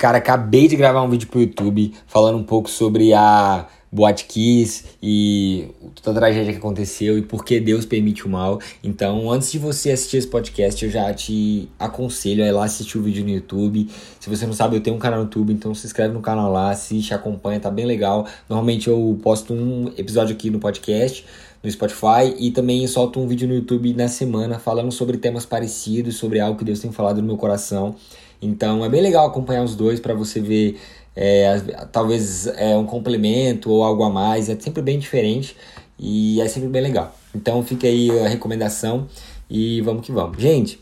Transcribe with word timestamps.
Cara, 0.00 0.16
acabei 0.16 0.66
de 0.66 0.76
gravar 0.76 1.02
um 1.02 1.10
vídeo 1.10 1.28
pro 1.28 1.42
YouTube 1.42 1.92
falando 2.06 2.38
um 2.38 2.42
pouco 2.42 2.70
sobre 2.70 3.12
a 3.12 3.66
Boate 3.92 4.24
Kiss 4.24 4.96
e 5.02 5.68
toda 6.02 6.18
a 6.18 6.22
tragédia 6.22 6.54
que 6.54 6.58
aconteceu 6.58 7.18
e 7.18 7.22
por 7.22 7.44
que 7.44 7.60
Deus 7.60 7.84
permite 7.84 8.24
o 8.24 8.30
mal. 8.30 8.58
Então, 8.82 9.30
antes 9.30 9.52
de 9.52 9.58
você 9.58 9.90
assistir 9.90 10.16
esse 10.16 10.26
podcast, 10.26 10.82
eu 10.82 10.90
já 10.90 11.12
te 11.12 11.68
aconselho 11.78 12.42
a 12.42 12.46
ir 12.46 12.52
lá 12.52 12.64
assistir 12.64 12.96
o 12.96 13.02
vídeo 13.02 13.22
no 13.22 13.28
YouTube. 13.28 13.90
Se 14.18 14.30
você 14.30 14.46
não 14.46 14.54
sabe, 14.54 14.74
eu 14.74 14.80
tenho 14.80 14.96
um 14.96 14.98
canal 14.98 15.18
no 15.18 15.26
YouTube, 15.26 15.52
então 15.52 15.74
se 15.74 15.86
inscreve 15.86 16.14
no 16.14 16.22
canal 16.22 16.50
lá, 16.50 16.70
assiste, 16.70 17.12
acompanha, 17.12 17.60
tá 17.60 17.70
bem 17.70 17.84
legal. 17.84 18.26
Normalmente 18.48 18.88
eu 18.88 19.20
posto 19.22 19.52
um 19.52 19.92
episódio 19.98 20.34
aqui 20.34 20.48
no 20.48 20.58
podcast 20.58 21.26
no 21.62 21.70
Spotify 21.70 22.34
e 22.38 22.50
também 22.50 22.86
solto 22.86 23.20
um 23.20 23.26
vídeo 23.26 23.46
no 23.46 23.54
YouTube 23.54 23.92
na 23.92 24.08
semana 24.08 24.58
falando 24.58 24.90
sobre 24.90 25.18
temas 25.18 25.44
parecidos, 25.44 26.16
sobre 26.16 26.40
algo 26.40 26.58
que 26.58 26.64
Deus 26.64 26.80
tem 26.80 26.90
falado 26.90 27.20
no 27.20 27.26
meu 27.26 27.36
coração. 27.36 27.94
Então 28.40 28.84
é 28.84 28.88
bem 28.88 29.02
legal 29.02 29.26
acompanhar 29.26 29.62
os 29.62 29.74
dois 29.74 30.00
para 30.00 30.14
você 30.14 30.40
ver 30.40 30.80
é, 31.14 31.58
talvez 31.92 32.46
é, 32.46 32.76
um 32.76 32.86
complemento 32.86 33.70
ou 33.70 33.84
algo 33.84 34.02
a 34.02 34.10
mais. 34.10 34.48
É 34.48 34.58
sempre 34.58 34.82
bem 34.82 34.98
diferente 34.98 35.56
e 35.98 36.40
é 36.40 36.48
sempre 36.48 36.68
bem 36.68 36.82
legal. 36.82 37.14
Então 37.34 37.62
fica 37.62 37.86
aí 37.86 38.10
a 38.20 38.28
recomendação 38.28 39.06
e 39.48 39.80
vamos 39.82 40.04
que 40.06 40.12
vamos. 40.12 40.40
Gente, 40.40 40.80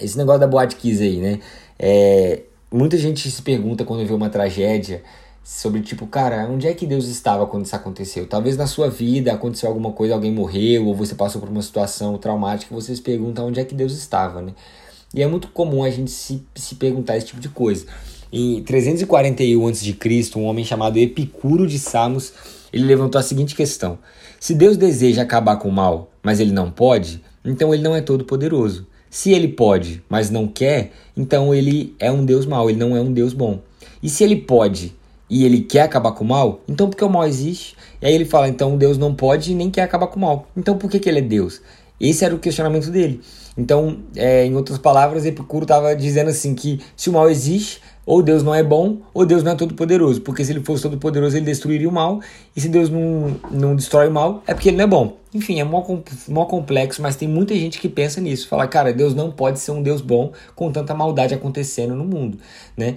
esse 0.00 0.16
negócio 0.16 0.40
da 0.40 0.46
Boate 0.46 0.76
Kiss 0.76 1.02
aí, 1.02 1.18
né? 1.18 1.38
É, 1.78 2.42
muita 2.70 2.96
gente 2.96 3.30
se 3.30 3.42
pergunta 3.42 3.84
quando 3.84 4.06
vê 4.06 4.14
uma 4.14 4.30
tragédia 4.30 5.02
sobre 5.44 5.80
tipo, 5.80 6.06
cara, 6.06 6.48
onde 6.48 6.68
é 6.68 6.74
que 6.74 6.86
Deus 6.86 7.06
estava 7.06 7.46
quando 7.46 7.64
isso 7.66 7.74
aconteceu? 7.74 8.26
Talvez 8.26 8.56
na 8.56 8.66
sua 8.66 8.88
vida 8.88 9.32
aconteceu 9.32 9.68
alguma 9.68 9.92
coisa, 9.92 10.14
alguém 10.14 10.32
morreu 10.32 10.86
ou 10.86 10.94
você 10.94 11.14
passou 11.14 11.40
por 11.40 11.50
uma 11.50 11.62
situação 11.62 12.16
traumática, 12.16 12.74
você 12.74 12.94
se 12.94 13.02
pergunta 13.02 13.42
onde 13.42 13.60
é 13.60 13.64
que 13.64 13.74
Deus 13.74 13.92
estava, 13.92 14.40
né? 14.40 14.52
E 15.14 15.22
é 15.22 15.26
muito 15.26 15.48
comum 15.48 15.84
a 15.84 15.90
gente 15.90 16.10
se, 16.10 16.42
se 16.54 16.74
perguntar 16.76 17.16
esse 17.16 17.26
tipo 17.26 17.40
de 17.40 17.48
coisa. 17.48 17.86
Em 18.32 18.62
341 18.62 19.68
a.C., 19.68 19.94
um 20.36 20.44
homem 20.44 20.64
chamado 20.64 20.98
Epicuro 20.98 21.66
de 21.66 21.78
Samos, 21.78 22.32
ele 22.72 22.84
levantou 22.84 23.18
a 23.18 23.22
seguinte 23.22 23.54
questão: 23.54 23.98
Se 24.40 24.54
Deus 24.54 24.76
deseja 24.76 25.22
acabar 25.22 25.56
com 25.56 25.68
o 25.68 25.72
mal, 25.72 26.10
mas 26.22 26.40
ele 26.40 26.52
não 26.52 26.70
pode, 26.70 27.22
então 27.44 27.74
ele 27.74 27.82
não 27.82 27.94
é 27.94 28.00
todo 28.00 28.24
poderoso. 28.24 28.86
Se 29.10 29.30
ele 29.32 29.48
pode, 29.48 30.02
mas 30.08 30.30
não 30.30 30.48
quer, 30.48 30.92
então 31.14 31.54
ele 31.54 31.94
é 31.98 32.10
um 32.10 32.24
Deus 32.24 32.46
mau, 32.46 32.70
ele 32.70 32.78
não 32.78 32.96
é 32.96 33.00
um 33.02 33.12
Deus 33.12 33.34
bom. 33.34 33.60
E 34.02 34.08
se 34.08 34.24
ele 34.24 34.36
pode 34.36 34.94
e 35.28 35.44
ele 35.44 35.60
quer 35.60 35.82
acabar 35.82 36.12
com 36.12 36.24
o 36.24 36.28
mal, 36.28 36.62
então 36.66 36.88
por 36.88 36.96
que 36.96 37.04
o 37.04 37.10
mal 37.10 37.26
existe? 37.26 37.76
E 38.00 38.06
aí 38.06 38.14
ele 38.14 38.24
fala, 38.24 38.48
então 38.48 38.78
Deus 38.78 38.96
não 38.96 39.14
pode 39.14 39.52
e 39.52 39.54
nem 39.54 39.70
quer 39.70 39.82
acabar 39.82 40.06
com 40.06 40.16
o 40.16 40.22
mal. 40.22 40.46
Então 40.56 40.78
por 40.78 40.90
que, 40.90 40.98
que 40.98 41.10
ele 41.10 41.18
é 41.18 41.22
Deus? 41.22 41.60
Esse 42.00 42.24
era 42.24 42.34
o 42.34 42.38
questionamento 42.38 42.90
dele. 42.90 43.20
Então, 43.56 43.98
é, 44.16 44.44
em 44.46 44.54
outras 44.56 44.78
palavras, 44.78 45.24
Epicuro 45.24 45.64
estava 45.64 45.94
dizendo 45.94 46.30
assim 46.30 46.54
que 46.54 46.80
se 46.96 47.10
o 47.10 47.12
mal 47.12 47.28
existe, 47.28 47.80
ou 48.04 48.22
Deus 48.22 48.42
não 48.42 48.54
é 48.54 48.62
bom, 48.62 48.98
ou 49.14 49.24
Deus 49.24 49.42
não 49.42 49.52
é 49.52 49.54
todo 49.54 49.74
poderoso. 49.74 50.20
Porque 50.22 50.44
se 50.44 50.52
ele 50.52 50.64
fosse 50.64 50.82
todo 50.82 50.98
poderoso, 50.98 51.36
ele 51.36 51.44
destruiria 51.44 51.88
o 51.88 51.92
mal. 51.92 52.20
E 52.56 52.60
se 52.60 52.68
Deus 52.68 52.88
não, 52.90 53.36
não 53.50 53.76
destrói 53.76 54.08
o 54.08 54.10
mal, 54.10 54.42
é 54.46 54.54
porque 54.54 54.70
ele 54.70 54.78
não 54.78 54.84
é 54.84 54.88
bom. 54.88 55.16
Enfim, 55.34 55.60
é 55.60 55.64
mó, 55.64 55.84
mó 56.28 56.44
complexo, 56.46 57.00
mas 57.00 57.16
tem 57.16 57.28
muita 57.28 57.54
gente 57.54 57.78
que 57.78 57.88
pensa 57.88 58.20
nisso. 58.20 58.48
Fala, 58.48 58.66
cara, 58.66 58.92
Deus 58.92 59.14
não 59.14 59.30
pode 59.30 59.60
ser 59.60 59.70
um 59.70 59.82
Deus 59.82 60.00
bom 60.00 60.32
com 60.54 60.72
tanta 60.72 60.94
maldade 60.94 61.34
acontecendo 61.34 61.94
no 61.94 62.04
mundo, 62.04 62.38
né? 62.76 62.96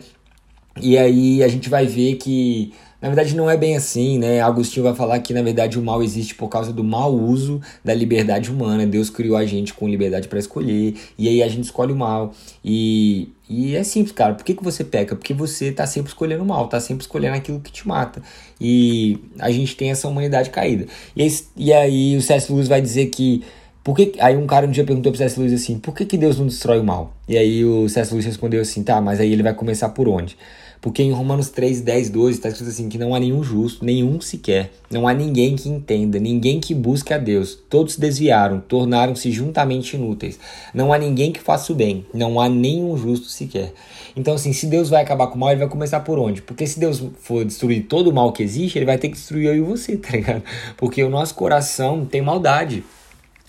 E 0.82 0.98
aí 0.98 1.42
a 1.42 1.48
gente 1.48 1.70
vai 1.70 1.86
ver 1.86 2.16
que 2.16 2.74
na 3.02 3.10
verdade, 3.10 3.36
não 3.36 3.50
é 3.50 3.58
bem 3.58 3.76
assim, 3.76 4.18
né? 4.18 4.42
Agostinho 4.42 4.84
vai 4.84 4.96
falar 4.96 5.20
que, 5.20 5.34
na 5.34 5.42
verdade, 5.42 5.78
o 5.78 5.82
mal 5.82 6.02
existe 6.02 6.34
por 6.34 6.48
causa 6.48 6.72
do 6.72 6.84
mau 6.84 7.14
uso 7.14 7.62
da 7.84 7.94
liberdade 7.94 8.50
humana. 8.50 8.86
Deus 8.86 9.10
criou 9.10 9.36
a 9.36 9.46
gente 9.46 9.74
com 9.74 9.88
liberdade 9.88 10.28
para 10.28 10.40
escolher, 10.40 10.96
e 11.18 11.28
aí 11.28 11.44
a 11.44 11.48
gente 11.48 11.66
escolhe 11.66 11.92
o 11.92 11.96
mal. 11.96 12.34
E, 12.64 13.30
e 13.50 13.76
é 13.76 13.84
simples, 13.84 14.14
cara. 14.14 14.34
Por 14.34 14.44
que, 14.44 14.54
que 14.54 14.64
você 14.64 14.84
peca? 14.84 15.16
Porque 15.16 15.34
você 15.34 15.72
tá 15.72 15.86
sempre 15.86 16.10
escolhendo 16.10 16.44
o 16.44 16.48
mal, 16.48 16.68
tá 16.68 16.80
sempre 16.80 17.04
escolhendo 17.04 17.36
aquilo 17.36 17.60
que 17.60 17.72
te 17.72 17.88
mata. 17.88 18.22
E 18.60 19.20
a 19.40 19.52
gente 19.52 19.76
tem 19.76 19.92
essa 19.92 20.08
humanidade 20.08 20.50
caída. 20.50 20.88
E 21.16 21.22
aí, 21.22 21.40
e 21.56 21.74
aí 21.74 22.18
o 22.18 22.22
C.S. 22.22 22.52
Lewis 22.52 22.68
vai 22.68 22.82
dizer 22.82 23.08
que. 23.08 23.44
Por 23.84 23.96
que, 23.96 24.14
aí 24.20 24.36
um 24.36 24.48
cara 24.48 24.66
um 24.66 24.72
dia 24.72 24.84
perguntou 24.84 25.12
pro 25.12 25.18
C.S. 25.20 25.40
Lewis 25.40 25.54
assim, 25.54 25.78
por 25.78 25.94
que, 25.94 26.06
que 26.06 26.18
Deus 26.18 26.40
não 26.40 26.48
destrói 26.48 26.80
o 26.80 26.84
mal? 26.84 27.14
E 27.28 27.38
aí 27.38 27.64
o 27.64 27.88
C.S. 27.88 28.12
Lewis 28.12 28.26
respondeu 28.26 28.60
assim, 28.60 28.82
tá, 28.82 29.00
mas 29.00 29.20
aí 29.20 29.32
ele 29.32 29.44
vai 29.44 29.54
começar 29.54 29.90
por 29.90 30.08
onde? 30.08 30.36
Porque 30.86 31.02
em 31.02 31.12
Romanos 31.12 31.50
3, 31.50 31.82
10, 31.82 32.12
12 32.12 32.38
está 32.38 32.48
escrito 32.48 32.70
assim: 32.70 32.88
que 32.88 33.00
não 33.00 33.16
há 33.16 33.20
nenhum 33.20 33.42
justo, 33.42 33.84
nenhum 33.84 34.22
sequer. 34.22 34.72
Não 34.92 35.08
há 35.08 35.16
ninguém 35.16 35.56
que 35.56 35.68
entenda, 35.68 36.20
ninguém 36.20 36.60
que 36.60 36.76
busque 36.76 37.12
a 37.12 37.18
Deus. 37.18 37.58
Todos 37.68 37.94
se 37.94 38.00
desviaram, 38.00 38.60
tornaram-se 38.60 39.32
juntamente 39.32 39.96
inúteis. 39.96 40.40
Não 40.76 40.94
há 40.94 41.00
ninguém 41.00 41.32
que 41.32 41.40
faça 41.40 41.74
o 41.74 41.76
bem, 41.76 42.06
não 42.14 42.40
há 42.40 42.48
nenhum 42.48 42.96
justo 42.96 43.30
sequer. 43.30 43.74
Então, 44.16 44.36
assim, 44.36 44.54
se 44.54 44.68
Deus 44.68 44.88
vai 44.88 45.02
acabar 45.02 45.26
com 45.26 45.38
o 45.38 45.40
mal, 45.40 45.50
ele 45.50 45.62
vai 45.62 45.68
começar 45.68 46.02
por 46.02 46.20
onde? 46.20 46.44
Porque 46.44 46.68
se 46.68 46.80
Deus 46.80 47.04
for 47.18 47.44
destruir 47.44 47.88
todo 47.88 48.12
o 48.12 48.14
mal 48.14 48.32
que 48.32 48.44
existe, 48.44 48.78
ele 48.78 48.86
vai 48.86 49.00
ter 49.00 49.10
que 49.10 49.16
destruir 49.16 49.48
eu 49.48 49.56
e 49.56 49.62
você, 49.62 49.98
tá 49.98 50.12
ligado? 50.12 50.44
Porque 50.78 51.04
o 51.04 51.10
nosso 51.10 51.34
coração 51.34 52.06
tem 52.06 52.22
maldade. 52.22 52.84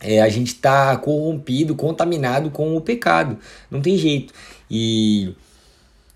É, 0.01 0.23
a 0.23 0.29
gente 0.31 0.55
está 0.55 0.97
corrompido, 0.97 1.75
contaminado 1.75 2.49
com 2.49 2.75
o 2.75 2.81
pecado. 2.81 3.37
Não 3.71 3.83
tem 3.83 3.99
jeito. 3.99 4.33
E 4.71 5.35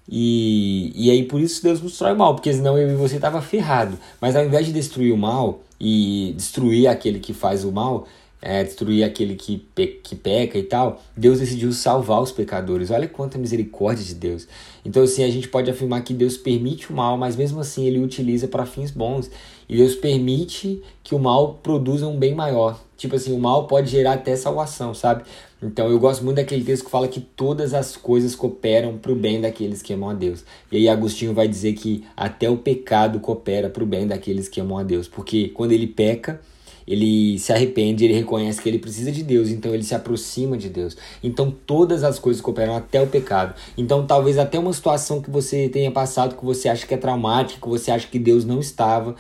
e, 0.09 0.93
e 0.95 1.11
aí 1.11 1.25
por 1.25 1.41
isso 1.41 1.63
Deus 1.63 1.81
destrói 1.81 2.13
o 2.13 2.19
mal, 2.19 2.35
porque 2.35 2.53
senão 2.53 2.77
eu 2.79 2.91
e 2.91 2.95
você 2.95 3.19
tava 3.19 3.41
ferrado. 3.41 3.99
Mas 4.21 4.37
ao 4.37 4.45
invés 4.45 4.67
de 4.67 4.73
destruir 4.73 5.13
o 5.13 5.17
mal 5.17 5.61
e 5.79 6.35
destruir 6.37 6.87
aquele 6.89 7.19
que 7.19 7.33
faz 7.33 7.65
o 7.65 7.73
mal, 7.73 8.07
é, 8.43 8.65
destruir 8.65 9.05
aquele 9.05 9.35
que, 9.35 9.59
pe 9.75 10.01
que 10.03 10.17
peca 10.17 10.59
e 10.59 10.63
tal, 10.63 11.03
Deus 11.17 11.41
decidiu 11.41 11.73
salvar 11.73 12.23
os 12.23 12.33
pecadores. 12.33 12.91
Olha 12.91 13.07
quanta 13.07 13.39
misericórdia 13.39 14.05
de 14.05 14.15
Deus. 14.15 14.49
Então, 14.85 15.03
assim, 15.03 15.23
a 15.23 15.31
gente 15.31 15.49
pode 15.49 15.71
afirmar 15.71 16.03
que 16.03 16.15
Deus 16.15 16.37
permite 16.37 16.91
o 16.91 16.97
mal, 16.97 17.19
mas 17.19 17.37
mesmo 17.37 17.61
assim 17.61 17.87
ele 17.87 17.99
utiliza 17.99 18.49
para 18.49 18.65
fins 18.65 18.91
bons. 18.91 19.31
E 19.69 19.77
Deus 19.77 19.95
permite 19.95 20.83
que 21.05 21.15
o 21.15 21.19
mal 21.19 21.61
produza 21.63 22.07
um 22.07 22.19
bem 22.19 22.35
maior. 22.35 22.81
Tipo 22.97 23.17
assim, 23.17 23.33
o 23.33 23.39
mal 23.39 23.67
pode 23.67 23.91
gerar 23.91 24.15
até 24.15 24.35
salvação, 24.37 24.95
sabe? 24.95 25.23
Então 25.63 25.91
eu 25.91 25.99
gosto 25.99 26.25
muito 26.25 26.37
daquele 26.37 26.65
texto 26.65 26.85
que 26.87 26.91
fala 26.91 27.07
que 27.07 27.21
todas 27.21 27.75
as 27.75 27.97
coisas 27.97 28.35
cooperam 28.35 28.97
para 28.97 29.13
o 29.13 29.15
bem 29.15 29.41
daqueles 29.41 29.83
que 29.83 29.93
amam 29.93 30.11
a 30.11 30.15
Deus. 30.15 30.45
E 30.73 30.77
aí 30.77 30.89
Agostinho 30.89 31.35
vai 31.35 31.47
dizer 31.47 31.75
que 31.75 32.05
até 32.17 32.49
o 32.49 32.57
pecado 32.57 33.21
coopera 33.21 33.69
para 33.69 33.83
o 33.83 33.87
bem 33.87 34.07
daqueles 34.07 34.49
que 34.49 34.61
amam 34.61 34.79
a 34.79 34.83
Deus. 34.83 35.07
Porque 35.07 35.49
quando 35.51 35.73
ele 35.73 35.87
peca, 35.87 36.41
ele 36.87 37.39
se 37.39 37.53
arrepende, 37.53 38.05
ele 38.05 38.15
reconhece 38.15 38.61
que 38.61 38.69
ele 38.69 38.79
precisa 38.79 39.11
de 39.13 39.23
Deus, 39.23 39.49
então 39.49 39.75
ele 39.75 39.83
se 39.83 39.95
aproxima 39.95 40.57
de 40.57 40.69
Deus. 40.69 40.97
Então 41.23 41.55
todas 41.67 42.05
as 42.05 42.19
coisas 42.19 42.41
cooperam 42.43 42.77
até 42.77 43.01
o 43.01 43.07
pecado. 43.07 43.55
Então 43.77 44.07
talvez 44.07 44.39
até 44.39 44.59
uma 44.59 44.73
situação 44.73 45.21
que 45.21 45.31
você 45.31 45.69
tenha 45.69 45.91
passado 45.91 46.37
que 46.37 46.45
você 46.45 46.69
acha 46.69 46.87
que 46.87 46.95
é 46.95 46.97
traumática, 46.97 47.61
que 47.61 47.69
você 47.69 47.91
acha 47.91 48.07
que 48.07 48.19
Deus 48.19 48.45
não 48.45 48.61
estava, 48.61 49.15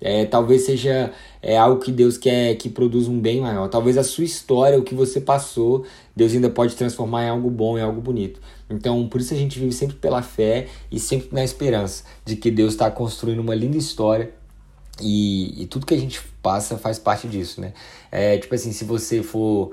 é, 0.00 0.24
talvez 0.24 0.62
seja 0.62 1.12
é, 1.42 1.58
algo 1.58 1.80
que 1.82 1.92
Deus 1.92 2.16
quer 2.16 2.54
que 2.54 2.68
produza 2.68 3.10
um 3.10 3.20
bem 3.20 3.40
maior. 3.40 3.68
Talvez 3.68 3.98
a 3.98 4.02
sua 4.02 4.24
história, 4.24 4.78
o 4.78 4.82
que 4.82 4.94
você 4.94 5.20
passou, 5.20 5.84
Deus 6.16 6.32
ainda 6.32 6.48
pode 6.48 6.74
transformar 6.74 7.24
em 7.24 7.28
algo 7.28 7.50
bom, 7.50 7.76
em 7.76 7.82
algo 7.82 8.00
bonito. 8.00 8.40
Então, 8.68 9.06
por 9.08 9.20
isso 9.20 9.34
a 9.34 9.36
gente 9.36 9.58
vive 9.58 9.72
sempre 9.72 9.96
pela 9.96 10.22
fé 10.22 10.68
e 10.90 10.98
sempre 10.98 11.28
na 11.32 11.44
esperança 11.44 12.04
de 12.24 12.36
que 12.36 12.50
Deus 12.50 12.72
está 12.72 12.90
construindo 12.90 13.40
uma 13.40 13.54
linda 13.54 13.76
história 13.76 14.32
e, 15.00 15.62
e, 15.62 15.66
tudo 15.66 15.86
que 15.86 15.94
a 15.94 15.98
gente 15.98 16.20
passa 16.42 16.76
faz 16.76 16.98
parte 16.98 17.28
disso, 17.28 17.60
né? 17.60 17.72
É, 18.10 18.38
tipo 18.38 18.54
assim, 18.54 18.72
se 18.72 18.84
você 18.84 19.22
for 19.22 19.72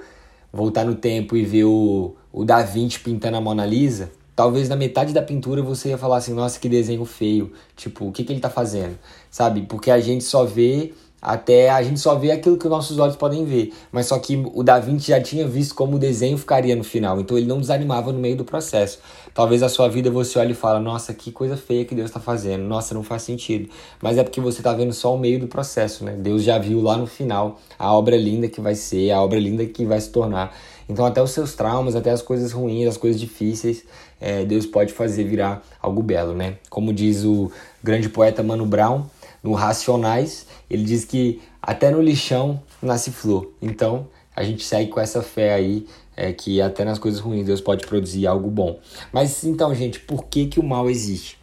voltar 0.52 0.86
no 0.86 0.96
tempo 0.96 1.36
e 1.36 1.44
ver 1.44 1.66
o, 1.66 2.16
o 2.32 2.46
Da 2.46 2.62
Vinci 2.62 3.00
pintando 3.00 3.38
a 3.38 3.42
Mona 3.42 3.66
Lisa, 3.66 4.12
talvez 4.36 4.70
na 4.70 4.76
metade 4.76 5.14
da 5.14 5.22
pintura 5.22 5.62
você 5.62 5.90
ia 5.90 5.98
falar 5.98 6.18
assim, 6.18 6.34
nossa, 6.34 6.60
que 6.60 6.70
desenho 6.70 7.04
feio. 7.06 7.52
Tipo, 7.76 8.08
o 8.08 8.12
que, 8.12 8.24
que 8.24 8.32
ele 8.32 8.40
tá 8.40 8.50
fazendo? 8.50 8.98
Sabe? 9.32 9.64
Porque 9.64 9.92
a 9.92 10.00
gente 10.00 10.24
só 10.24 10.46
vê 10.46 10.94
até 11.22 11.70
a 11.70 11.82
gente 11.82 12.00
só 12.00 12.16
vê 12.16 12.32
aquilo 12.32 12.58
que 12.58 12.66
os 12.66 12.72
nossos 12.72 13.00
olhos 13.00 13.16
podem 13.16 13.44
ver. 13.44 13.74
Mas 13.92 14.06
só 14.06 14.20
que 14.20 14.42
o 14.54 14.64
Da 14.64 14.80
Vinci 14.80 15.08
já 15.10 15.20
tinha 15.20 15.48
visto 15.48 15.74
como 15.74 15.96
o 15.96 16.00
desenho 16.00 16.38
ficaria 16.38 16.76
no 16.76 16.84
final. 16.84 17.20
Então 17.20 17.38
ele 17.38 17.48
não 17.48 17.60
desanimava 17.60 18.14
no 18.14 18.20
meio 18.20 18.36
do 18.36 18.46
processo. 18.46 19.00
Talvez 19.34 19.64
a 19.64 19.70
sua 19.70 19.88
vida 19.88 20.12
você 20.12 20.38
olhe 20.38 20.52
e 20.52 20.56
fala, 20.56 20.80
nossa, 20.80 21.14
que 21.14 21.32
coisa 21.32 21.58
feia 21.58 21.86
que 21.86 21.96
Deus 21.96 22.10
está 22.10 22.20
fazendo. 22.20 22.64
Nossa, 22.64 22.94
não 22.94 23.04
faz 23.04 23.24
sentido. 23.24 23.70
Mas 24.02 24.18
é 24.18 24.24
porque 24.24 24.40
você 24.40 24.60
está 24.60 24.74
vendo 24.74 24.94
só 24.94 25.14
o 25.14 25.18
meio 25.18 25.40
do 25.40 25.48
processo, 25.48 26.04
né? 26.04 26.14
Deus 26.14 26.44
já 26.44 26.60
viu 26.60 26.82
lá 26.82 26.98
no 26.98 27.08
final 27.08 27.60
a 27.80 27.92
obra 27.94 28.16
linda 28.16 28.48
que 28.48 28.62
vai 28.62 28.76
ser, 28.76 29.12
a 29.12 29.22
obra 29.22 29.40
linda 29.40 29.66
que 29.66 29.86
vai 29.86 30.00
se 30.00 30.12
tornar. 30.12 30.56
Então 30.90 31.06
até 31.06 31.22
os 31.22 31.32
seus 31.32 31.54
traumas, 31.54 31.96
até 31.96 32.12
as 32.12 32.22
coisas 32.22 32.52
ruins, 32.52 32.88
as 32.88 32.98
coisas 32.98 33.20
difíceis, 33.20 33.84
é, 34.22 34.46
Deus 34.46 34.66
pode 34.66 34.94
fazer 34.94 35.24
virar 35.26 35.62
algo 35.82 36.02
belo, 36.02 36.34
né? 36.34 36.58
Como 36.70 36.94
diz 36.94 37.24
o 37.24 37.52
grande 37.84 38.08
poeta 38.08 38.42
Mano 38.42 38.66
Brown, 38.66 39.04
no 39.44 39.54
Racionais, 39.54 40.46
ele 40.70 40.84
diz 40.84 41.06
que 41.06 41.42
até 41.62 41.92
no 41.92 42.02
lixão 42.02 42.62
nasce 42.82 43.12
flor. 43.12 43.52
Então, 43.62 44.08
a 44.36 44.44
gente 44.44 44.64
segue 44.64 44.90
com 44.90 45.00
essa 45.00 45.22
fé 45.22 45.54
aí, 45.54 45.86
é, 46.16 46.32
que 46.32 46.62
até 46.62 46.86
nas 46.86 47.00
coisas 47.00 47.20
ruins 47.20 47.46
Deus 47.46 47.62
pode 47.62 47.86
produzir 47.86 48.28
algo 48.28 48.50
bom. 48.50 48.80
Mas 49.12 49.44
então, 49.44 49.74
gente, 49.74 50.00
por 50.00 50.26
que, 50.26 50.46
que 50.48 50.60
o 50.60 50.64
mal 50.64 50.90
existe? 50.90 51.38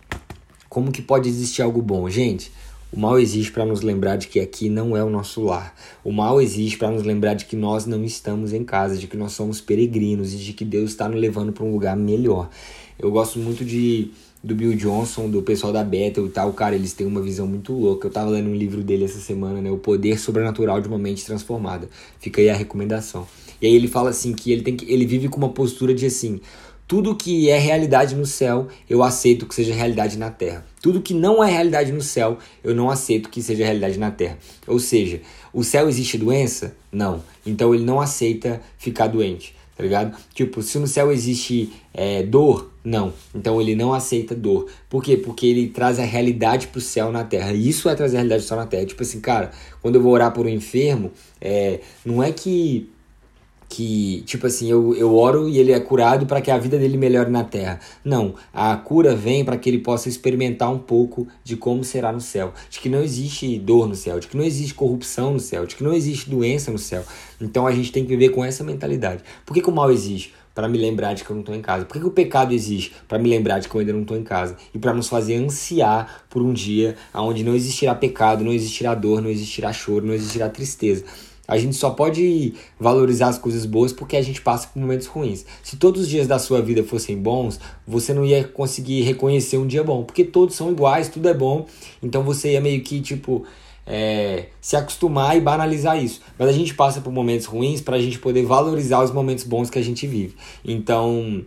Como 0.68 0.90
que 0.92 1.02
pode 1.02 1.28
existir 1.28 1.62
algo 1.62 1.80
bom? 1.80 2.08
Gente, 2.08 2.52
o 2.92 2.98
mal 3.00 3.18
existe 3.18 3.50
para 3.50 3.64
nos 3.64 3.80
lembrar 3.80 4.16
de 4.16 4.28
que 4.28 4.38
aqui 4.38 4.68
não 4.68 4.96
é 4.96 5.02
o 5.02 5.10
nosso 5.10 5.42
lar. 5.42 5.74
O 6.04 6.12
mal 6.12 6.40
existe 6.40 6.78
para 6.78 6.92
nos 6.92 7.02
lembrar 7.02 7.34
de 7.34 7.44
que 7.44 7.56
nós 7.56 7.86
não 7.86 8.04
estamos 8.04 8.52
em 8.52 8.62
casa, 8.62 8.96
de 8.96 9.08
que 9.08 9.16
nós 9.16 9.32
somos 9.32 9.60
peregrinos 9.60 10.32
e 10.32 10.36
de 10.36 10.52
que 10.52 10.64
Deus 10.64 10.90
está 10.90 11.08
nos 11.08 11.20
levando 11.20 11.52
para 11.52 11.64
um 11.64 11.72
lugar 11.72 11.96
melhor. 11.96 12.48
Eu 12.96 13.10
gosto 13.10 13.40
muito 13.40 13.64
de 13.64 14.12
do 14.44 14.54
Bill 14.54 14.76
Johnson, 14.76 15.30
do 15.30 15.42
pessoal 15.42 15.72
da 15.72 15.82
Bethel 15.82 16.26
e 16.26 16.28
tal. 16.28 16.52
Cara, 16.52 16.74
eles 16.74 16.92
têm 16.92 17.06
uma 17.06 17.22
visão 17.22 17.46
muito 17.46 17.72
louca. 17.72 18.06
Eu 18.06 18.12
tava 18.12 18.28
lendo 18.30 18.50
um 18.50 18.54
livro 18.54 18.82
dele 18.82 19.04
essa 19.04 19.18
semana, 19.18 19.62
né? 19.62 19.70
O 19.70 19.78
Poder 19.78 20.20
Sobrenatural 20.20 20.82
de 20.82 20.86
uma 20.86 20.98
Mente 20.98 21.24
Transformada. 21.24 21.88
Fica 22.20 22.42
aí 22.42 22.50
a 22.50 22.54
recomendação. 22.54 23.26
E 23.60 23.66
aí 23.66 23.74
ele 23.74 23.88
fala 23.88 24.10
assim 24.10 24.34
que 24.34 24.52
ele 24.52 24.62
tem 24.62 24.76
que 24.76 24.92
ele 24.92 25.06
vive 25.06 25.28
com 25.28 25.38
uma 25.38 25.48
postura 25.48 25.94
de 25.94 26.04
assim, 26.04 26.40
tudo 26.86 27.16
que 27.16 27.48
é 27.48 27.58
realidade 27.58 28.14
no 28.14 28.26
céu, 28.26 28.68
eu 28.90 29.02
aceito 29.02 29.46
que 29.46 29.54
seja 29.54 29.72
realidade 29.72 30.18
na 30.18 30.30
terra. 30.30 30.66
Tudo 30.82 31.00
que 31.00 31.14
não 31.14 31.42
é 31.42 31.50
realidade 31.50 31.90
no 31.90 32.02
céu, 32.02 32.36
eu 32.62 32.74
não 32.74 32.90
aceito 32.90 33.30
que 33.30 33.42
seja 33.42 33.64
realidade 33.64 33.98
na 33.98 34.10
terra. 34.10 34.38
Ou 34.66 34.78
seja, 34.78 35.22
o 35.54 35.64
céu 35.64 35.88
existe 35.88 36.18
doença? 36.18 36.76
Não. 36.92 37.22
Então 37.46 37.74
ele 37.74 37.84
não 37.84 37.98
aceita 37.98 38.60
ficar 38.76 39.06
doente, 39.06 39.56
tá 39.76 39.82
ligado? 39.82 40.16
Tipo, 40.32 40.62
se 40.62 40.78
no 40.78 40.86
céu 40.86 41.12
existe 41.12 41.72
é, 41.92 42.22
dor? 42.22 42.72
Não. 42.84 43.12
Então 43.34 43.60
ele 43.60 43.74
não 43.74 43.92
aceita 43.92 44.34
dor. 44.34 44.68
Por 44.88 45.02
quê? 45.02 45.16
Porque 45.16 45.46
ele 45.46 45.68
traz 45.68 45.98
a 45.98 46.04
realidade 46.04 46.68
pro 46.68 46.80
céu 46.80 47.10
na 47.10 47.24
terra. 47.24 47.52
Isso 47.52 47.88
é 47.88 47.94
trazer 47.94 48.16
a 48.16 48.20
realidade 48.20 48.42
pro 48.42 48.48
céu 48.48 48.56
na 48.58 48.66
terra. 48.66 48.86
Tipo 48.86 49.02
assim, 49.02 49.20
cara, 49.20 49.50
quando 49.80 49.96
eu 49.96 50.02
vou 50.02 50.12
orar 50.12 50.32
por 50.32 50.46
um 50.46 50.50
enfermo, 50.50 51.10
é, 51.40 51.80
não 52.04 52.22
é 52.22 52.30
que 52.30 52.90
que, 53.68 54.22
tipo 54.26 54.46
assim, 54.46 54.70
eu, 54.70 54.94
eu 54.94 55.14
oro 55.14 55.48
e 55.48 55.58
ele 55.58 55.72
é 55.72 55.80
curado 55.80 56.26
para 56.26 56.40
que 56.40 56.50
a 56.50 56.58
vida 56.58 56.78
dele 56.78 56.96
melhore 56.96 57.30
na 57.30 57.44
terra. 57.44 57.80
Não, 58.04 58.34
a 58.52 58.76
cura 58.76 59.14
vem 59.14 59.44
para 59.44 59.56
que 59.56 59.68
ele 59.68 59.78
possa 59.78 60.08
experimentar 60.08 60.70
um 60.70 60.78
pouco 60.78 61.26
de 61.42 61.56
como 61.56 61.82
será 61.82 62.12
no 62.12 62.20
céu. 62.20 62.52
De 62.70 62.78
que 62.78 62.88
não 62.88 63.02
existe 63.02 63.58
dor 63.58 63.88
no 63.88 63.94
céu, 63.94 64.20
de 64.20 64.28
que 64.28 64.36
não 64.36 64.44
existe 64.44 64.74
corrupção 64.74 65.32
no 65.32 65.40
céu, 65.40 65.66
de 65.66 65.74
que 65.76 65.84
não 65.84 65.92
existe 65.92 66.30
doença 66.30 66.70
no 66.70 66.78
céu. 66.78 67.04
Então 67.40 67.66
a 67.66 67.72
gente 67.72 67.90
tem 67.90 68.04
que 68.04 68.10
viver 68.10 68.30
com 68.30 68.44
essa 68.44 68.62
mentalidade. 68.62 69.22
Por 69.44 69.54
que, 69.54 69.60
que 69.60 69.68
o 69.68 69.72
mal 69.72 69.90
existe? 69.90 70.34
Para 70.54 70.68
me 70.68 70.78
lembrar 70.78 71.14
de 71.14 71.24
que 71.24 71.30
eu 71.30 71.34
não 71.34 71.40
estou 71.40 71.54
em 71.54 71.60
casa. 71.60 71.84
Por 71.84 71.94
que, 71.94 72.00
que 72.00 72.06
o 72.06 72.12
pecado 72.12 72.54
existe? 72.54 72.94
Para 73.08 73.18
me 73.18 73.28
lembrar 73.28 73.58
de 73.58 73.68
que 73.68 73.74
eu 73.74 73.80
ainda 73.80 73.92
não 73.92 74.02
estou 74.02 74.16
em 74.16 74.22
casa. 74.22 74.56
E 74.72 74.78
para 74.78 74.94
nos 74.94 75.08
fazer 75.08 75.34
ansiar 75.34 76.26
por 76.30 76.42
um 76.42 76.52
dia 76.52 76.94
onde 77.12 77.42
não 77.42 77.56
existirá 77.56 77.92
pecado, 77.92 78.44
não 78.44 78.52
existirá 78.52 78.94
dor, 78.94 79.20
não 79.20 79.30
existirá 79.30 79.72
choro, 79.72 80.06
não 80.06 80.14
existirá 80.14 80.48
tristeza. 80.48 81.04
A 81.46 81.58
gente 81.58 81.76
só 81.76 81.90
pode 81.90 82.54
valorizar 82.80 83.28
as 83.28 83.38
coisas 83.38 83.66
boas 83.66 83.92
porque 83.92 84.16
a 84.16 84.22
gente 84.22 84.40
passa 84.40 84.66
por 84.68 84.80
momentos 84.80 85.06
ruins. 85.06 85.44
Se 85.62 85.76
todos 85.76 86.02
os 86.02 86.08
dias 86.08 86.26
da 86.26 86.38
sua 86.38 86.62
vida 86.62 86.82
fossem 86.82 87.16
bons, 87.16 87.60
você 87.86 88.14
não 88.14 88.24
ia 88.24 88.44
conseguir 88.44 89.02
reconhecer 89.02 89.58
um 89.58 89.66
dia 89.66 89.84
bom, 89.84 90.04
porque 90.04 90.24
todos 90.24 90.54
são 90.54 90.70
iguais, 90.70 91.08
tudo 91.08 91.28
é 91.28 91.34
bom. 91.34 91.66
Então 92.02 92.22
você 92.22 92.52
ia 92.52 92.60
meio 92.60 92.82
que 92.82 93.00
tipo 93.00 93.44
é, 93.86 94.46
se 94.60 94.74
acostumar 94.74 95.36
e 95.36 95.40
banalizar 95.40 96.02
isso. 96.02 96.22
Mas 96.38 96.48
a 96.48 96.52
gente 96.52 96.74
passa 96.74 97.00
por 97.00 97.12
momentos 97.12 97.46
ruins 97.46 97.80
para 97.80 97.96
a 97.96 98.00
gente 98.00 98.18
poder 98.18 98.44
valorizar 98.44 99.02
os 99.02 99.10
momentos 99.10 99.44
bons 99.44 99.68
que 99.68 99.78
a 99.78 99.84
gente 99.84 100.06
vive. 100.06 100.34
Então 100.64 101.44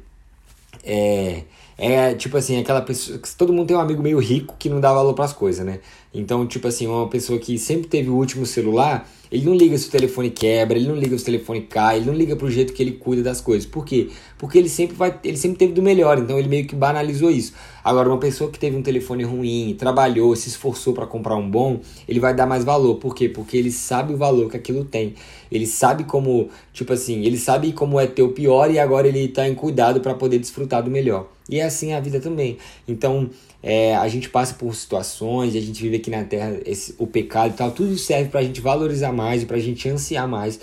é, 0.83 1.43
é 1.77 2.13
tipo 2.15 2.37
assim, 2.37 2.59
aquela 2.59 2.81
pessoa. 2.81 3.19
Todo 3.37 3.53
mundo 3.53 3.67
tem 3.67 3.77
um 3.77 3.79
amigo 3.79 4.01
meio 4.01 4.19
rico 4.19 4.55
que 4.57 4.69
não 4.69 4.79
dá 4.79 4.91
valor 4.91 5.13
para 5.13 5.25
as 5.25 5.33
coisas, 5.33 5.65
né? 5.65 5.79
Então, 6.13 6.45
tipo 6.47 6.67
assim, 6.67 6.87
uma 6.87 7.07
pessoa 7.07 7.37
que 7.37 7.57
sempre 7.57 7.87
teve 7.87 8.09
o 8.09 8.15
último 8.15 8.45
celular 8.45 9.07
ele 9.31 9.45
não 9.45 9.53
liga 9.53 9.77
se 9.77 9.87
o 9.87 9.91
telefone 9.91 10.29
quebra, 10.29 10.77
ele 10.77 10.87
não 10.87 10.95
liga 10.95 11.17
se 11.17 11.23
o 11.23 11.25
telefone 11.25 11.61
cai, 11.61 11.97
ele 11.97 12.05
não 12.05 12.13
liga 12.13 12.35
pro 12.35 12.49
jeito 12.49 12.73
que 12.73 12.81
ele 12.81 12.93
cuida 12.93 13.21
das 13.21 13.41
coisas. 13.41 13.65
Por 13.65 13.85
quê? 13.85 14.09
Porque 14.37 14.57
ele 14.57 14.69
sempre 14.69 14.95
vai, 14.95 15.17
ele 15.23 15.37
sempre 15.37 15.57
teve 15.57 15.73
do 15.73 15.81
melhor, 15.81 16.17
então 16.17 16.39
ele 16.39 16.47
meio 16.47 16.65
que 16.65 16.75
banalizou 16.75 17.29
isso. 17.29 17.53
Agora, 17.83 18.07
uma 18.07 18.19
pessoa 18.19 18.49
que 18.49 18.57
teve 18.57 18.77
um 18.77 18.81
telefone 18.81 19.23
ruim, 19.23 19.75
trabalhou, 19.77 20.35
se 20.35 20.49
esforçou 20.49 20.93
para 20.93 21.05
comprar 21.05 21.35
um 21.35 21.49
bom, 21.49 21.79
ele 22.07 22.19
vai 22.19 22.33
dar 22.33 22.45
mais 22.45 22.63
valor. 22.63 22.95
Por 22.95 23.13
quê? 23.13 23.27
Porque 23.27 23.57
ele 23.57 23.71
sabe 23.71 24.13
o 24.13 24.17
valor 24.17 24.49
que 24.49 24.57
aquilo 24.57 24.85
tem. 24.85 25.13
Ele 25.51 25.65
sabe 25.65 26.05
como, 26.05 26.49
tipo 26.73 26.93
assim, 26.93 27.25
ele 27.25 27.37
sabe 27.37 27.73
como 27.73 27.99
é 27.99 28.07
ter 28.07 28.21
o 28.21 28.29
pior 28.29 28.71
e 28.71 28.79
agora 28.79 29.07
ele 29.07 29.27
tá 29.27 29.47
em 29.47 29.55
cuidado 29.55 29.99
para 29.99 30.13
poder 30.13 30.39
desfrutar 30.39 30.83
do 30.83 30.89
melhor. 30.89 31.36
E 31.49 31.59
é 31.59 31.63
assim 31.63 31.93
a 31.93 31.99
vida 31.99 32.19
também. 32.19 32.57
Então, 32.87 33.29
é, 33.63 33.95
a 33.95 34.07
gente 34.07 34.29
passa 34.29 34.53
por 34.53 34.75
situações, 34.75 35.55
a 35.55 35.59
gente 35.59 35.81
vive 35.81 35.97
aqui 35.97 36.09
na 36.09 36.23
Terra 36.23 36.59
esse, 36.65 36.93
o 36.97 37.07
pecado 37.07 37.53
e 37.53 37.57
tal, 37.57 37.71
tudo 37.71 37.97
serve 37.97 38.29
para 38.29 38.41
a 38.41 38.43
gente 38.43 38.59
valorizar 38.59 39.11
mais 39.11 39.43
e 39.43 39.45
para 39.45 39.57
a 39.57 39.59
gente 39.59 39.87
ansiar 39.87 40.27
mais 40.27 40.59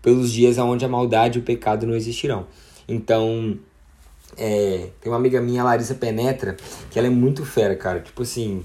pelos 0.00 0.32
dias 0.32 0.58
onde 0.58 0.84
a 0.84 0.88
maldade 0.88 1.38
e 1.38 1.42
o 1.42 1.44
pecado 1.44 1.86
não 1.86 1.94
existirão. 1.94 2.46
Então, 2.88 3.58
é, 4.36 4.88
tem 5.00 5.10
uma 5.10 5.18
amiga 5.18 5.40
minha, 5.40 5.64
Larissa 5.64 5.94
Penetra, 5.94 6.56
que 6.90 6.98
ela 6.98 7.08
é 7.08 7.10
muito 7.10 7.44
fera, 7.44 7.74
cara. 7.74 8.00
Tipo 8.00 8.22
assim, 8.22 8.64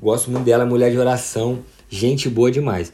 gosto 0.00 0.30
muito 0.30 0.44
dela, 0.44 0.64
mulher 0.64 0.90
de 0.90 0.98
oração, 0.98 1.64
gente 1.88 2.28
boa 2.28 2.50
demais. 2.50 2.92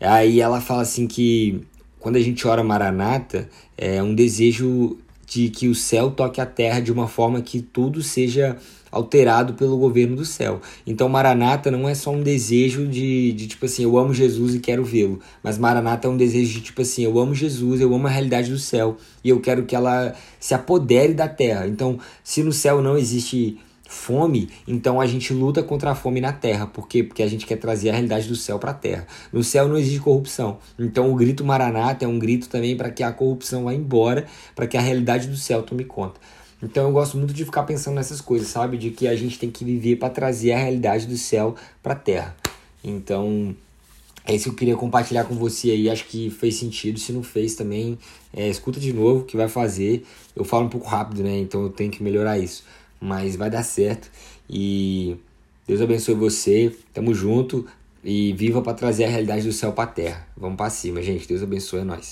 Aí 0.00 0.40
ela 0.40 0.60
fala 0.60 0.82
assim 0.82 1.06
que 1.06 1.66
quando 1.98 2.16
a 2.16 2.20
gente 2.20 2.46
ora 2.46 2.62
Maranata, 2.62 3.48
é 3.78 4.02
um 4.02 4.14
desejo 4.14 4.98
de 5.34 5.48
que 5.48 5.66
o 5.66 5.74
céu 5.74 6.12
toque 6.12 6.40
a 6.40 6.46
terra 6.46 6.78
de 6.78 6.92
uma 6.92 7.08
forma 7.08 7.42
que 7.42 7.60
tudo 7.60 8.02
seja 8.02 8.56
alterado 8.88 9.54
pelo 9.54 9.76
governo 9.76 10.14
do 10.14 10.24
céu. 10.24 10.60
Então, 10.86 11.08
Maranata 11.08 11.72
não 11.72 11.88
é 11.88 11.94
só 11.96 12.12
um 12.12 12.22
desejo 12.22 12.86
de, 12.86 13.32
de 13.32 13.48
tipo 13.48 13.66
assim, 13.66 13.82
eu 13.82 13.98
amo 13.98 14.14
Jesus 14.14 14.54
e 14.54 14.60
quero 14.60 14.84
vê-lo, 14.84 15.18
mas 15.42 15.58
Maranata 15.58 16.06
é 16.06 16.10
um 16.10 16.16
desejo 16.16 16.52
de 16.52 16.60
tipo 16.60 16.80
assim, 16.80 17.02
eu 17.02 17.18
amo 17.18 17.34
Jesus, 17.34 17.80
eu 17.80 17.92
amo 17.92 18.06
a 18.06 18.10
realidade 18.10 18.48
do 18.48 18.58
céu 18.58 18.96
e 19.24 19.28
eu 19.28 19.40
quero 19.40 19.64
que 19.64 19.74
ela 19.74 20.14
se 20.38 20.54
apodere 20.54 21.12
da 21.12 21.26
terra. 21.28 21.66
Então, 21.66 21.98
se 22.22 22.44
no 22.44 22.52
céu 22.52 22.80
não 22.80 22.96
existe 22.96 23.58
fome, 23.88 24.48
então 24.66 25.00
a 25.00 25.06
gente 25.06 25.32
luta 25.32 25.62
contra 25.62 25.90
a 25.90 25.94
fome 25.94 26.20
na 26.20 26.32
terra. 26.32 26.66
Por 26.66 26.88
quê? 26.88 27.02
Porque 27.02 27.22
a 27.22 27.28
gente 27.28 27.46
quer 27.46 27.56
trazer 27.56 27.90
a 27.90 27.92
realidade 27.92 28.28
do 28.28 28.36
céu 28.36 28.58
para 28.58 28.70
a 28.70 28.74
terra. 28.74 29.06
No 29.32 29.44
céu 29.44 29.68
não 29.68 29.76
existe 29.76 30.00
corrupção. 30.00 30.58
Então 30.78 31.12
o 31.12 31.14
grito 31.14 31.44
Maranata 31.44 32.04
é 32.04 32.08
um 32.08 32.18
grito 32.18 32.48
também 32.48 32.76
para 32.76 32.90
que 32.90 33.02
a 33.02 33.12
corrupção 33.12 33.64
vá 33.64 33.74
embora, 33.74 34.26
para 34.54 34.66
que 34.66 34.76
a 34.76 34.80
realidade 34.80 35.28
do 35.28 35.36
céu 35.36 35.62
tome 35.62 35.84
conta. 35.84 36.20
Então 36.62 36.84
eu 36.84 36.92
gosto 36.92 37.18
muito 37.18 37.34
de 37.34 37.44
ficar 37.44 37.64
pensando 37.64 37.96
nessas 37.96 38.20
coisas, 38.20 38.48
sabe? 38.48 38.78
De 38.78 38.90
que 38.90 39.06
a 39.06 39.14
gente 39.14 39.38
tem 39.38 39.50
que 39.50 39.64
viver 39.64 39.96
para 39.96 40.08
trazer 40.08 40.52
a 40.52 40.58
realidade 40.58 41.06
do 41.06 41.16
céu 41.16 41.54
para 41.82 41.92
a 41.92 41.96
terra. 41.96 42.34
Então 42.82 43.54
é 44.26 44.34
isso 44.34 44.44
que 44.44 44.50
eu 44.50 44.54
queria 44.54 44.76
compartilhar 44.76 45.24
com 45.24 45.34
você 45.34 45.70
aí. 45.70 45.90
Acho 45.90 46.06
que 46.06 46.30
fez 46.30 46.56
sentido. 46.56 46.98
Se 46.98 47.12
não 47.12 47.22
fez 47.22 47.54
também, 47.54 47.98
é, 48.32 48.48
escuta 48.48 48.80
de 48.80 48.92
novo 48.92 49.24
que 49.24 49.36
vai 49.36 49.48
fazer. 49.48 50.06
Eu 50.34 50.44
falo 50.44 50.64
um 50.64 50.70
pouco 50.70 50.88
rápido, 50.88 51.22
né? 51.22 51.38
Então 51.38 51.62
eu 51.62 51.68
tenho 51.68 51.90
que 51.90 52.02
melhorar 52.02 52.38
isso. 52.38 52.64
Mas 53.04 53.36
vai 53.36 53.50
dar 53.50 53.62
certo. 53.62 54.10
E 54.48 55.16
Deus 55.66 55.80
abençoe 55.82 56.14
você. 56.14 56.74
Tamo 56.92 57.14
junto. 57.14 57.66
E 58.02 58.32
viva 58.32 58.62
para 58.62 58.74
trazer 58.74 59.04
a 59.04 59.08
realidade 59.08 59.46
do 59.46 59.52
céu 59.52 59.72
para 59.72 59.86
terra. 59.86 60.26
Vamos 60.36 60.56
para 60.56 60.70
cima, 60.70 61.02
gente. 61.02 61.28
Deus 61.28 61.42
abençoe 61.42 61.84
nós. 61.84 62.02